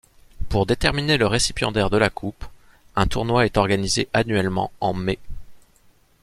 [0.49, 2.43] Pour déterminer le récipiendaire de la coupe,
[2.95, 5.19] un tournoi est organisé annuellement en mai.